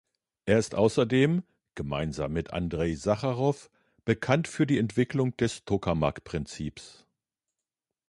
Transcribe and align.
Er 0.47 0.57
ist 0.57 0.73
außerdem, 0.73 1.43
gemeinsam 1.75 2.33
mit 2.33 2.53
Andrei 2.53 2.95
Sacharow, 2.95 3.69
bekannt 4.03 4.47
für 4.47 4.65
die 4.65 4.79
Entwicklung 4.79 5.37
des 5.37 5.63
Tokamak-Prinzips. 5.65 7.05